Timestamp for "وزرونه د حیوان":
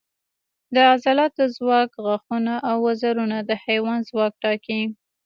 2.87-3.99